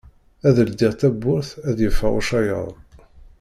Ad 0.47 0.57
ldiɣ 0.69 0.93
tawwurt 0.99 1.49
ad 1.69 1.77
yeffeɣ 1.81 2.13
ucayaḍ. 2.19 2.69